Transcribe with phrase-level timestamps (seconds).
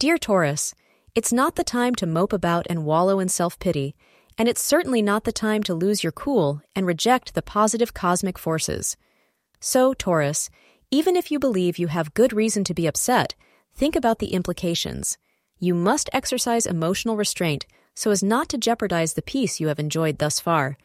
[0.00, 0.76] Dear Taurus,
[1.16, 3.96] it's not the time to mope about and wallow in self pity,
[4.38, 8.38] and it's certainly not the time to lose your cool and reject the positive cosmic
[8.38, 8.96] forces.
[9.58, 10.50] So, Taurus,
[10.92, 13.34] even if you believe you have good reason to be upset,
[13.74, 15.18] think about the implications.
[15.58, 20.18] You must exercise emotional restraint so as not to jeopardize the peace you have enjoyed
[20.18, 20.78] thus far.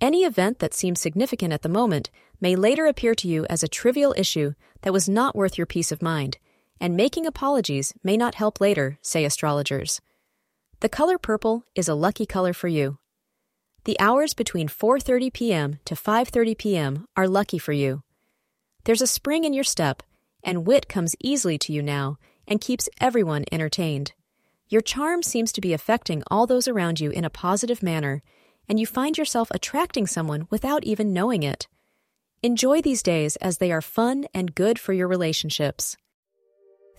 [0.00, 2.10] Any event that seems significant at the moment
[2.40, 5.92] may later appear to you as a trivial issue that was not worth your peace
[5.92, 6.38] of mind,
[6.80, 10.00] and making apologies may not help later, say astrologers.
[10.80, 12.98] The color purple is a lucky color for you.
[13.84, 15.78] The hours between 4:30 p.m.
[15.84, 17.06] to 5:30 p.m.
[17.16, 18.02] are lucky for you.
[18.84, 20.02] There's a spring in your step,
[20.42, 22.16] and wit comes easily to you now
[22.48, 24.12] and keeps everyone entertained.
[24.68, 28.22] Your charm seems to be affecting all those around you in a positive manner,
[28.68, 31.68] and you find yourself attracting someone without even knowing it.
[32.42, 35.96] Enjoy these days as they are fun and good for your relationships.